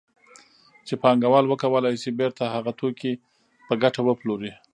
[0.87, 3.13] چې پانګوال وکولای شي بېرته هغه توکي
[3.67, 4.51] په ګټه وپلوري